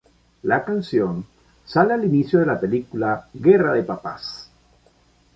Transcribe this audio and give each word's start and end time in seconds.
La 0.41 0.65
Canción 0.65 1.25
sale 1.63 1.93
al 1.93 2.03
inicio 2.03 2.39
de 2.39 2.47
la 2.47 2.59
película 2.59 3.27
"Guerra 3.35 3.71
de 3.73 3.83
Papás". 3.83 4.49